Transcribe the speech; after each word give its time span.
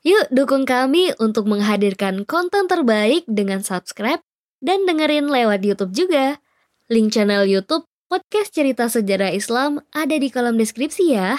Yuk 0.00 0.32
dukung 0.32 0.64
kami 0.64 1.12
untuk 1.20 1.44
menghadirkan 1.44 2.24
konten 2.24 2.64
terbaik 2.64 3.28
dengan 3.28 3.60
subscribe 3.60 4.24
dan 4.64 4.88
dengerin 4.88 5.28
lewat 5.28 5.60
YouTube 5.60 5.92
juga. 5.92 6.40
Link 6.88 7.12
channel 7.12 7.44
YouTube 7.44 7.84
Podcast 8.08 8.56
Cerita 8.56 8.88
Sejarah 8.88 9.28
Islam 9.28 9.84
ada 9.92 10.16
di 10.16 10.32
kolom 10.32 10.56
deskripsi 10.56 11.04
ya. 11.12 11.36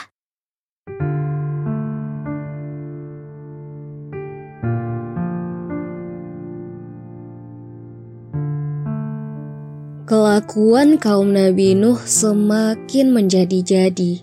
Kelakuan 10.06 11.02
kaum 11.02 11.34
Nabi 11.34 11.74
Nuh 11.74 11.98
semakin 11.98 13.10
menjadi-jadi, 13.10 14.22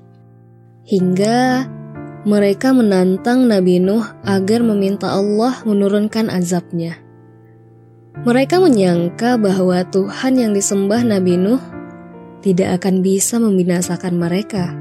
hingga 0.87 1.67
mereka 2.27 2.75
menantang 2.75 3.47
Nabi 3.47 3.79
Nuh 3.79 4.03
agar 4.27 4.67
meminta 4.67 5.15
Allah 5.15 5.63
menurunkan 5.63 6.27
azabnya. 6.35 6.99
Mereka 8.27 8.59
menyangka 8.59 9.39
bahwa 9.39 9.87
Tuhan 9.87 10.35
yang 10.35 10.51
disembah 10.51 11.07
Nabi 11.07 11.39
Nuh 11.39 11.63
tidak 12.43 12.83
akan 12.83 13.07
bisa 13.07 13.39
membinasakan 13.39 14.19
mereka. 14.19 14.75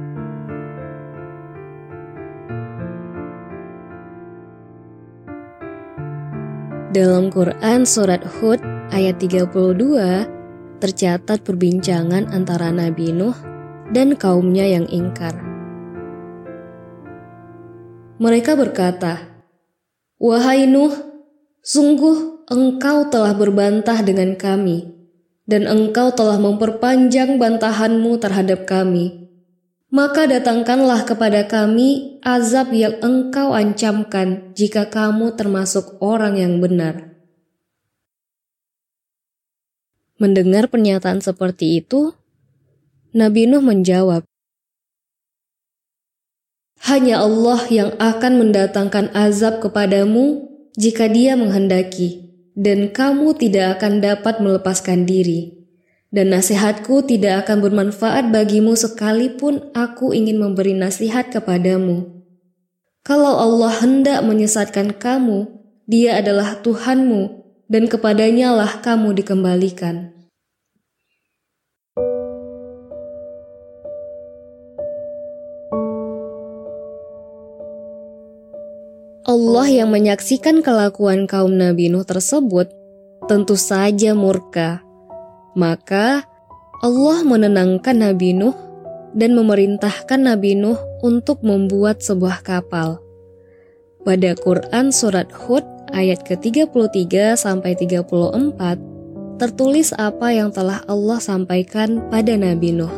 Dalam 6.90 7.30
Quran 7.30 7.86
Surat 7.86 8.26
Hud 8.26 8.58
ayat 8.90 9.22
32, 9.22 10.26
tercatat 10.82 11.46
perbincangan 11.46 12.34
antara 12.34 12.74
Nabi 12.74 13.14
Nuh 13.14 13.38
dan 13.94 14.18
kaumnya 14.18 14.66
yang 14.66 14.90
ingkar. 14.90 15.47
Mereka 18.18 18.58
berkata, 18.58 19.46
"Wahai 20.18 20.66
Nuh, 20.66 20.90
sungguh 21.62 22.50
engkau 22.50 23.14
telah 23.14 23.38
berbantah 23.38 24.02
dengan 24.02 24.34
kami, 24.34 24.90
dan 25.46 25.70
engkau 25.70 26.10
telah 26.10 26.42
memperpanjang 26.42 27.38
bantahanmu 27.38 28.18
terhadap 28.18 28.66
kami. 28.66 29.30
Maka 29.94 30.26
datangkanlah 30.28 31.08
kepada 31.08 31.46
kami 31.46 32.20
azab 32.26 32.74
yang 32.74 32.98
engkau 33.06 33.54
ancamkan 33.54 34.52
jika 34.58 34.90
kamu 34.90 35.38
termasuk 35.38 36.02
orang 36.02 36.42
yang 36.42 36.58
benar." 36.58 37.14
Mendengar 40.18 40.74
pernyataan 40.74 41.22
seperti 41.22 41.78
itu, 41.78 42.18
Nabi 43.14 43.46
Nuh 43.46 43.62
menjawab, 43.62 44.26
"Hanya 46.86 47.22
Allah 47.26 47.62
yang 47.70 47.92
akan 47.98 48.34
mendatangkan 48.42 49.14
azab 49.18 49.62
kepadamu 49.62 50.50
jika 50.78 51.10
Dia 51.10 51.34
menghendaki, 51.34 52.30
dan 52.54 52.90
kamu 52.94 53.38
tidak 53.38 53.82
akan 53.82 54.02
dapat 54.02 54.42
melepaskan 54.42 55.06
diri. 55.06 55.54
Dan 56.08 56.32
nasihatku 56.32 57.04
tidak 57.04 57.46
akan 57.46 57.62
bermanfaat 57.62 58.32
bagimu 58.32 58.74
sekalipun 58.80 59.70
aku 59.76 60.16
ingin 60.16 60.40
memberi 60.40 60.72
nasihat 60.72 61.28
kepadamu. 61.30 62.24
Kalau 63.04 63.40
Allah 63.40 63.72
hendak 63.84 64.24
menyesatkan 64.24 64.96
kamu, 64.96 65.48
Dia 65.88 66.20
adalah 66.20 66.60
Tuhanmu 66.60 67.48
dan 67.72 67.88
kepadanya 67.88 68.52
lah 68.56 68.84
kamu 68.84 69.16
dikembalikan. 69.16 70.17
Allah 79.48 79.72
yang 79.72 79.96
menyaksikan 79.96 80.60
kelakuan 80.60 81.24
kaum 81.24 81.56
Nabi 81.56 81.88
Nuh 81.88 82.04
tersebut 82.04 82.68
tentu 83.32 83.56
saja 83.56 84.12
murka. 84.12 84.84
Maka 85.56 86.28
Allah 86.84 87.24
menenangkan 87.24 87.96
Nabi 87.96 88.36
Nuh 88.36 88.52
dan 89.16 89.40
memerintahkan 89.40 90.20
Nabi 90.20 90.60
Nuh 90.60 90.76
untuk 91.00 91.48
membuat 91.48 92.04
sebuah 92.04 92.44
kapal. 92.44 93.00
Pada 94.04 94.36
Quran 94.36 94.92
surat 94.92 95.32
Hud 95.32 95.64
ayat 95.96 96.28
ke-33 96.28 97.40
sampai 97.40 97.72
34 97.80 99.40
tertulis 99.40 99.96
apa 99.96 100.28
yang 100.36 100.52
telah 100.52 100.84
Allah 100.92 101.24
sampaikan 101.24 102.04
pada 102.12 102.36
Nabi 102.36 102.76
Nuh. 102.76 102.92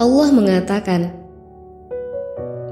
Allah 0.00 0.28
mengatakan, 0.32 1.19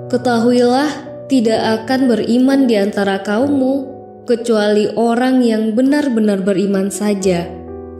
Ketahuilah 0.08 0.88
tidak 1.28 1.84
akan 1.84 2.08
beriman 2.08 2.64
di 2.64 2.80
antara 2.80 3.20
kaummu 3.20 3.84
kecuali 4.24 4.88
orang 4.96 5.44
yang 5.44 5.76
benar-benar 5.76 6.41
beriman 6.41 6.88
saja. 6.88 7.44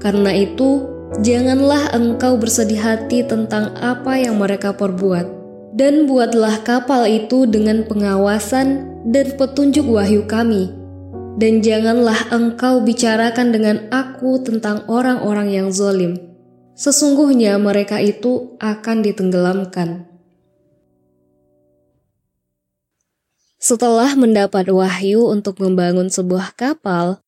Karena 0.01 0.33
itu, 0.33 0.89
janganlah 1.21 1.93
engkau 1.93 2.41
bersedih 2.41 2.81
hati 2.81 3.29
tentang 3.29 3.77
apa 3.77 4.17
yang 4.17 4.41
mereka 4.41 4.73
perbuat 4.73 5.29
dan 5.77 6.09
buatlah 6.09 6.65
kapal 6.65 7.05
itu 7.05 7.45
dengan 7.45 7.85
pengawasan 7.85 8.89
dan 9.13 9.37
petunjuk 9.37 9.85
wahyu 9.85 10.25
kami. 10.25 10.73
Dan 11.37 11.61
janganlah 11.61 12.33
engkau 12.33 12.81
bicarakan 12.83 13.53
dengan 13.53 13.85
aku 13.93 14.43
tentang 14.43 14.89
orang-orang 14.89 15.53
yang 15.53 15.69
zolim. 15.69 16.17
Sesungguhnya 16.73 17.61
mereka 17.61 18.01
itu 18.01 18.57
akan 18.59 19.05
ditenggelamkan. 19.05 20.08
Setelah 23.59 24.15
mendapat 24.15 24.71
wahyu 24.71 25.27
untuk 25.27 25.59
membangun 25.59 26.07
sebuah 26.07 26.55
kapal, 26.55 27.27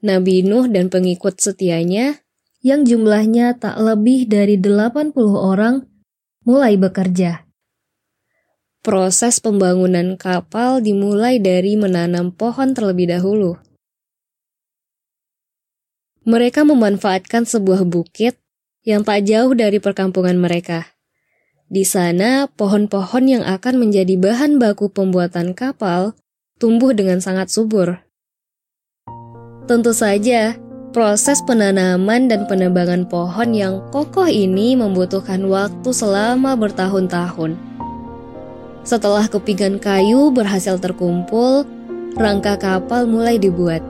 Nabi 0.00 0.40
Nuh 0.40 0.64
dan 0.72 0.88
pengikut 0.88 1.36
setianya 1.36 2.24
yang 2.64 2.88
jumlahnya 2.88 3.60
tak 3.60 3.76
lebih 3.76 4.24
dari 4.24 4.56
80 4.56 5.12
orang 5.36 5.84
mulai 6.48 6.80
bekerja. 6.80 7.44
Proses 8.80 9.36
pembangunan 9.44 10.16
kapal 10.16 10.80
dimulai 10.80 11.36
dari 11.36 11.76
menanam 11.76 12.32
pohon 12.32 12.72
terlebih 12.72 13.12
dahulu. 13.12 13.60
Mereka 16.24 16.64
memanfaatkan 16.64 17.44
sebuah 17.44 17.84
bukit 17.84 18.40
yang 18.80 19.04
tak 19.04 19.28
jauh 19.28 19.52
dari 19.52 19.76
perkampungan 19.76 20.40
mereka. 20.40 20.95
Di 21.66 21.82
sana, 21.82 22.46
pohon-pohon 22.46 23.26
yang 23.26 23.42
akan 23.42 23.82
menjadi 23.82 24.14
bahan 24.14 24.62
baku 24.62 24.86
pembuatan 24.86 25.50
kapal 25.50 26.14
tumbuh 26.62 26.94
dengan 26.94 27.18
sangat 27.18 27.50
subur. 27.50 27.98
Tentu 29.66 29.90
saja, 29.90 30.54
proses 30.94 31.42
penanaman 31.42 32.30
dan 32.30 32.46
penebangan 32.46 33.10
pohon 33.10 33.50
yang 33.50 33.82
kokoh 33.90 34.30
ini 34.30 34.78
membutuhkan 34.78 35.42
waktu 35.50 35.90
selama 35.90 36.54
bertahun-tahun. 36.54 37.58
Setelah 38.86 39.26
kepingan 39.26 39.82
kayu 39.82 40.30
berhasil 40.30 40.78
terkumpul, 40.78 41.66
rangka 42.14 42.54
kapal 42.62 43.10
mulai 43.10 43.42
dibuat. 43.42 43.82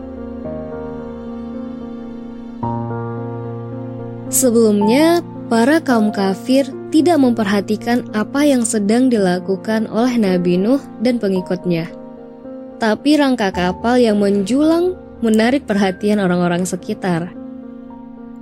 Sebelumnya, 4.33 5.21
para 5.47 5.79
kaum 5.83 6.15
kafir 6.15 6.67
tidak 6.91 7.19
memperhatikan 7.19 8.07
apa 8.15 8.47
yang 8.47 8.63
sedang 8.63 9.11
dilakukan 9.11 9.87
oleh 9.91 10.15
Nabi 10.19 10.59
Nuh 10.59 10.83
dan 11.03 11.19
pengikutnya. 11.19 11.91
Tapi 12.77 13.17
rangka 13.17 13.51
kapal 13.55 14.03
yang 14.03 14.21
menjulang 14.21 14.95
menarik 15.25 15.65
perhatian 15.65 16.21
orang-orang 16.21 16.69
sekitar. 16.69 17.33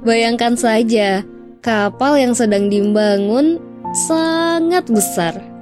Bayangkan 0.03 0.59
saja, 0.59 1.23
kapal 1.63 2.19
yang 2.19 2.35
sedang 2.35 2.67
dibangun 2.67 3.63
sangat 3.95 4.91
besar 4.91 5.55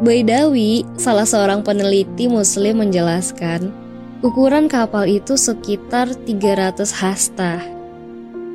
Baidawi, 0.00 0.86
salah 0.96 1.28
seorang 1.28 1.60
peneliti 1.60 2.24
muslim 2.24 2.80
menjelaskan, 2.80 3.68
ukuran 4.24 4.64
kapal 4.64 5.04
itu 5.04 5.36
sekitar 5.36 6.08
300 6.24 6.88
hasta. 6.88 7.60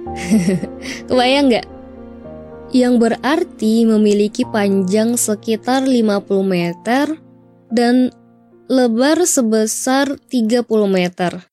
Kebayang 1.12 1.54
nggak? 1.54 1.68
Yang 2.76 3.08
berarti 3.08 3.88
memiliki 3.88 4.44
panjang 4.44 5.16
sekitar 5.16 5.88
50 5.88 6.28
meter 6.44 7.08
dan 7.72 8.12
lebar 8.68 9.24
sebesar 9.24 10.20
30 10.28 10.68
meter. 10.92 11.48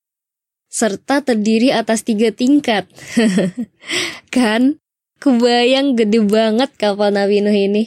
Serta 0.66 1.22
terdiri 1.22 1.70
atas 1.70 2.02
tiga 2.02 2.34
tingkat. 2.34 2.90
kan? 4.34 4.82
Kebayang 5.22 5.94
gede 5.94 6.26
banget 6.26 6.74
kapal 6.74 7.14
Nabi 7.14 7.38
Nuh 7.38 7.54
ini. 7.54 7.86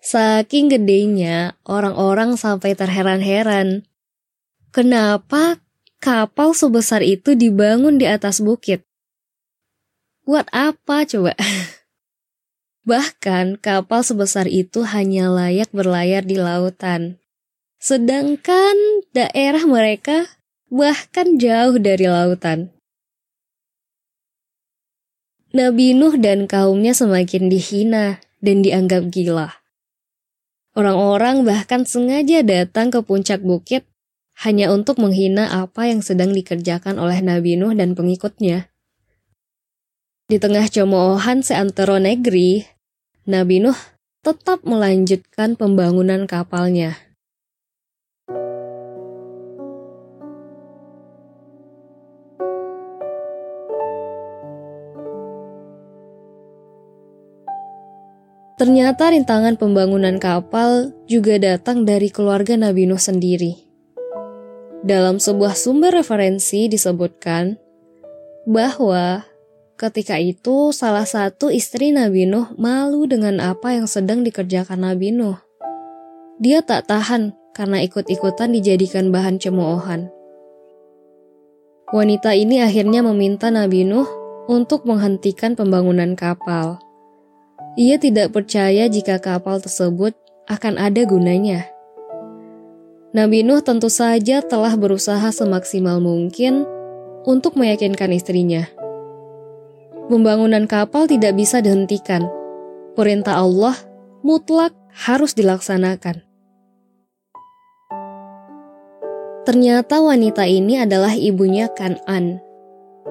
Saking 0.00 0.72
gedenya, 0.72 1.60
orang-orang 1.68 2.40
sampai 2.40 2.72
terheran-heran. 2.72 3.84
Kenapa 4.72 5.60
kapal 6.00 6.56
sebesar 6.56 7.04
itu 7.04 7.36
dibangun 7.36 8.00
di 8.00 8.08
atas 8.08 8.40
bukit? 8.40 8.80
Buat 10.24 10.48
apa 10.54 11.04
coba? 11.04 11.36
Bahkan 12.82 13.62
kapal 13.62 14.02
sebesar 14.02 14.50
itu 14.50 14.82
hanya 14.82 15.30
layak 15.30 15.70
berlayar 15.70 16.26
di 16.26 16.34
lautan. 16.34 17.22
Sedangkan 17.78 18.74
daerah 19.14 19.62
mereka 19.66 20.26
bahkan 20.66 21.38
jauh 21.38 21.78
dari 21.78 22.10
lautan. 22.10 22.74
Nabi 25.52 25.92
Nuh 25.92 26.16
dan 26.16 26.48
kaumnya 26.48 26.96
semakin 26.96 27.52
dihina 27.52 28.18
dan 28.40 28.64
dianggap 28.64 29.12
gila. 29.12 29.62
Orang-orang 30.72 31.44
bahkan 31.44 31.84
sengaja 31.84 32.40
datang 32.40 32.88
ke 32.88 33.04
puncak 33.04 33.44
bukit 33.44 33.84
hanya 34.40 34.72
untuk 34.72 34.96
menghina 34.96 35.52
apa 35.52 35.92
yang 35.92 36.00
sedang 36.00 36.32
dikerjakan 36.32 36.96
oleh 36.96 37.20
Nabi 37.20 37.60
Nuh 37.60 37.76
dan 37.76 37.92
pengikutnya. 37.92 38.71
Di 40.32 40.40
tengah 40.40 40.64
cemoohan 40.64 41.44
seantero 41.44 42.00
negeri, 42.00 42.64
Nabi 43.28 43.60
Nuh 43.60 43.76
tetap 44.24 44.64
melanjutkan 44.64 45.60
pembangunan 45.60 46.24
kapalnya. 46.24 46.96
Ternyata 58.56 59.12
rintangan 59.12 59.60
pembangunan 59.60 60.16
kapal 60.16 60.96
juga 61.04 61.36
datang 61.36 61.84
dari 61.84 62.08
keluarga 62.08 62.56
Nabi 62.56 62.88
Nuh 62.88 62.96
sendiri. 62.96 63.68
Dalam 64.80 65.20
sebuah 65.20 65.52
sumber 65.52 65.92
referensi 65.92 66.72
disebutkan 66.72 67.60
bahwa 68.48 69.28
ketika 69.82 70.14
itu 70.14 70.70
salah 70.70 71.02
satu 71.02 71.50
istri 71.50 71.90
Nabi 71.90 72.22
Nuh 72.22 72.54
malu 72.54 73.10
dengan 73.10 73.42
apa 73.42 73.74
yang 73.74 73.90
sedang 73.90 74.22
dikerjakan 74.22 74.86
Nabi 74.86 75.10
Nuh. 75.10 75.34
Dia 76.38 76.62
tak 76.62 76.86
tahan 76.86 77.34
karena 77.50 77.82
ikut-ikutan 77.82 78.54
dijadikan 78.54 79.10
bahan 79.10 79.42
cemoohan. 79.42 80.06
Wanita 81.90 82.30
ini 82.38 82.62
akhirnya 82.62 83.02
meminta 83.02 83.50
Nabi 83.50 83.82
Nuh 83.82 84.06
untuk 84.46 84.86
menghentikan 84.86 85.58
pembangunan 85.58 86.14
kapal. 86.14 86.78
Ia 87.74 87.98
tidak 87.98 88.30
percaya 88.30 88.86
jika 88.86 89.18
kapal 89.18 89.58
tersebut 89.58 90.14
akan 90.46 90.78
ada 90.78 91.02
gunanya. 91.02 91.66
Nabi 93.10 93.42
Nuh 93.42 93.58
tentu 93.60 93.90
saja 93.90 94.46
telah 94.46 94.78
berusaha 94.78 95.26
semaksimal 95.34 95.98
mungkin 95.98 96.70
untuk 97.26 97.58
meyakinkan 97.58 98.14
istrinya. 98.14 98.81
Pembangunan 100.10 100.66
kapal 100.66 101.06
tidak 101.06 101.38
bisa 101.38 101.62
dihentikan. 101.62 102.26
Perintah 102.98 103.38
Allah 103.38 103.78
mutlak 104.26 104.74
harus 104.90 105.34
dilaksanakan. 105.38 106.26
Ternyata 109.42 109.98
wanita 109.98 110.46
ini 110.46 110.78
adalah 110.78 111.14
ibunya 111.14 111.66
Kanan. 111.70 112.38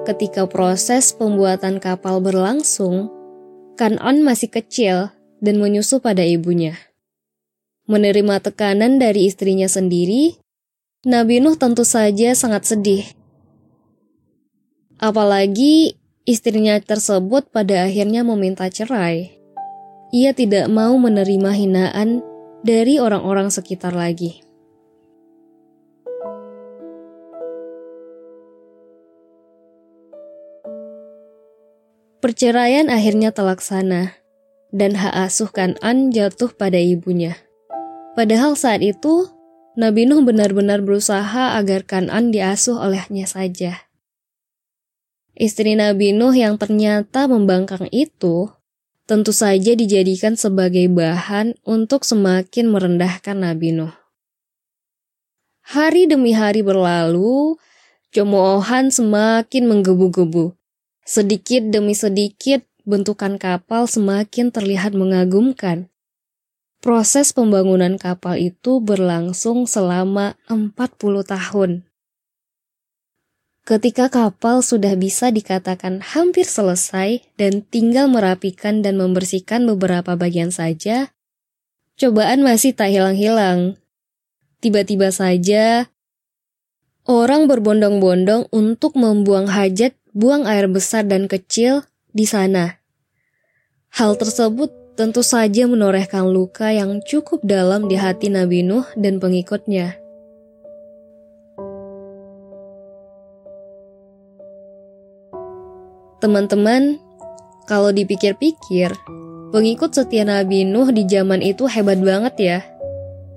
Ketika 0.08 0.48
proses 0.48 1.12
pembuatan 1.12 1.76
kapal 1.76 2.24
berlangsung, 2.24 3.12
Kanon 3.76 4.24
masih 4.24 4.48
kecil 4.48 5.12
dan 5.40 5.60
menyusu 5.60 6.00
pada 6.00 6.24
ibunya. 6.24 6.76
Menerima 7.88 8.40
tekanan 8.40 8.96
dari 8.96 9.28
istrinya 9.28 9.68
sendiri, 9.68 10.36
Nabi 11.04 11.42
Nuh 11.42 11.58
tentu 11.58 11.82
saja 11.82 12.32
sangat 12.32 12.68
sedih. 12.68 13.04
Apalagi 15.02 15.98
istrinya 16.22 16.78
tersebut 16.78 17.50
pada 17.50 17.86
akhirnya 17.86 18.22
meminta 18.22 18.70
cerai. 18.70 19.38
Ia 20.12 20.36
tidak 20.36 20.68
mau 20.68 20.94
menerima 21.00 21.50
hinaan 21.56 22.20
dari 22.62 23.02
orang-orang 23.02 23.50
sekitar 23.50 23.96
lagi. 23.96 24.44
Perceraian 32.22 32.86
akhirnya 32.86 33.34
terlaksana, 33.34 34.14
dan 34.70 34.94
hak 34.94 35.26
asuh 35.26 35.50
Kanan 35.50 36.14
jatuh 36.14 36.54
pada 36.54 36.78
ibunya. 36.78 37.34
Padahal 38.14 38.54
saat 38.54 38.78
itu, 38.78 39.26
Nabi 39.74 40.06
Nuh 40.06 40.22
benar-benar 40.22 40.86
berusaha 40.86 41.58
agar 41.58 41.82
Kanan 41.82 42.30
diasuh 42.30 42.78
olehnya 42.78 43.26
saja. 43.26 43.91
Istri 45.32 45.80
Nabi 45.80 46.12
Nuh 46.12 46.36
yang 46.36 46.60
ternyata 46.60 47.24
membangkang 47.24 47.88
itu, 47.88 48.52
tentu 49.08 49.32
saja 49.32 49.72
dijadikan 49.72 50.36
sebagai 50.36 50.88
bahan 50.92 51.56
untuk 51.64 52.04
semakin 52.04 52.68
merendahkan 52.68 53.36
Nabi 53.36 53.72
Nuh. 53.72 53.94
Hari 55.62 56.10
demi 56.10 56.36
hari 56.36 56.60
berlalu, 56.60 57.56
cemoohan 58.12 58.92
semakin 58.92 59.70
menggebu-gebu 59.70 60.52
Sedikit 61.02 61.66
demi 61.66 61.98
sedikit, 61.98 62.62
bentukan 62.86 63.34
kapal 63.34 63.90
semakin 63.90 64.54
terlihat 64.54 64.94
mengagumkan. 64.94 65.90
Proses 66.78 67.34
pembangunan 67.34 67.98
kapal 67.98 68.38
itu 68.38 68.78
berlangsung 68.78 69.66
selama 69.66 70.38
40 70.46 71.26
tahun. 71.26 71.70
Ketika 73.62 74.10
kapal 74.10 74.58
sudah 74.58 74.98
bisa 74.98 75.30
dikatakan 75.30 76.02
hampir 76.02 76.42
selesai 76.42 77.22
dan 77.38 77.62
tinggal 77.62 78.10
merapikan 78.10 78.82
dan 78.82 78.98
membersihkan 78.98 79.70
beberapa 79.70 80.18
bagian 80.18 80.50
saja, 80.50 81.14
cobaan 81.94 82.42
masih 82.42 82.74
tak 82.74 82.90
hilang-hilang. 82.90 83.78
Tiba-tiba 84.58 85.14
saja, 85.14 85.86
orang 87.06 87.46
berbondong-bondong 87.46 88.50
untuk 88.50 88.98
membuang 88.98 89.46
hajat 89.46 89.94
buang 90.10 90.42
air 90.42 90.66
besar 90.66 91.06
dan 91.06 91.30
kecil 91.30 91.86
di 92.10 92.26
sana. 92.26 92.82
Hal 93.94 94.18
tersebut 94.18 94.98
tentu 94.98 95.22
saja 95.22 95.70
menorehkan 95.70 96.26
luka 96.26 96.74
yang 96.74 96.98
cukup 97.06 97.46
dalam 97.46 97.86
di 97.86 97.94
hati 97.94 98.26
Nabi 98.26 98.66
Nuh 98.66 98.90
dan 98.98 99.22
pengikutnya. 99.22 100.01
Teman-teman, 106.22 107.02
kalau 107.66 107.90
dipikir-pikir, 107.90 108.94
pengikut 109.50 109.90
setia 109.90 110.22
Nabi 110.22 110.62
Nuh 110.62 110.94
di 110.94 111.02
zaman 111.02 111.42
itu 111.42 111.66
hebat 111.66 111.98
banget 111.98 112.34
ya. 112.38 112.58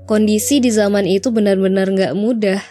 Kondisi 0.05 0.61
di 0.61 0.69
zaman 0.69 1.09
itu 1.09 1.33
benar-benar 1.33 1.89
gak 1.97 2.13
mudah. 2.13 2.61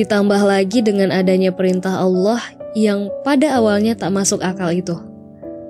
Ditambah 0.00 0.40
lagi 0.48 0.80
dengan 0.80 1.12
adanya 1.12 1.52
perintah 1.52 2.00
Allah 2.00 2.40
yang 2.72 3.12
pada 3.20 3.60
awalnya 3.60 3.92
tak 3.92 4.16
masuk 4.16 4.40
akal 4.40 4.72
itu. 4.72 4.96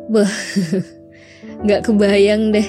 Beh, 0.06 0.30
gak 1.66 1.90
kebayang 1.90 2.54
deh. 2.54 2.68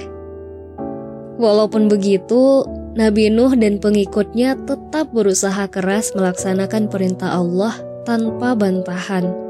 Walaupun 1.37 1.85
begitu, 1.85 2.65
Nabi 2.97 3.29
Nuh 3.29 3.53
dan 3.53 3.77
pengikutnya 3.77 4.57
tetap 4.65 5.13
berusaha 5.13 5.69
keras 5.69 6.17
melaksanakan 6.17 6.89
perintah 6.89 7.37
Allah 7.37 7.77
tanpa 8.09 8.57
bantahan. 8.57 9.44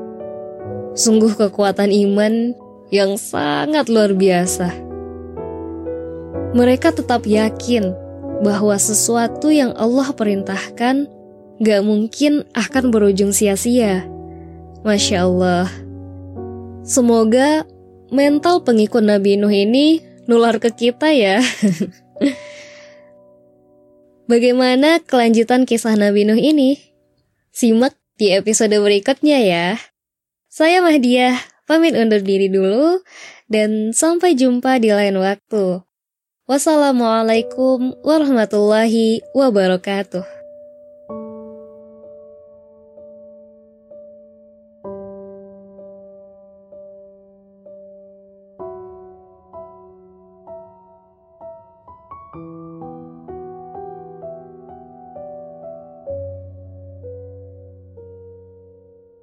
Sungguh 0.95 1.35
kekuatan 1.35 1.91
iman 1.91 2.55
yang 2.87 3.19
sangat 3.19 3.91
luar 3.91 4.15
biasa. 4.15 4.71
Mereka 6.55 6.95
tetap 6.95 7.27
yakin 7.27 7.91
bahwa 8.39 8.79
sesuatu 8.79 9.51
yang 9.51 9.75
Allah 9.75 10.15
perintahkan 10.15 11.11
gak 11.59 11.81
mungkin 11.83 12.47
akan 12.55 12.95
berujung 12.95 13.35
sia-sia. 13.35 14.07
Masya 14.87 15.27
Allah. 15.27 15.67
Semoga 16.87 17.67
mental 18.07 18.63
pengikut 18.63 19.03
Nabi 19.03 19.35
Nuh 19.35 19.51
ini 19.51 19.99
nular 20.31 20.63
ke 20.63 20.71
kita 20.71 21.11
ya. 21.11 21.43
Bagaimana 24.31 25.03
kelanjutan 25.03 25.67
kisah 25.67 25.99
Nabi 25.99 26.23
Nuh 26.23 26.39
ini? 26.39 26.79
Simak 27.51 27.99
di 28.15 28.31
episode 28.31 28.79
berikutnya 28.79 29.43
ya. 29.43 29.75
Saya 30.55 30.79
Mahdiah, 30.79 31.35
pamit 31.67 31.99
undur 31.99 32.23
diri 32.23 32.47
dulu 32.47 33.03
dan 33.51 33.91
sampai 33.91 34.39
jumpa 34.39 34.79
di 34.79 34.87
lain 34.87 35.19
waktu. 35.19 35.83
Wassalamualaikum 36.47 37.99
warahmatullahi 37.99 39.19
wabarakatuh. 39.35 40.44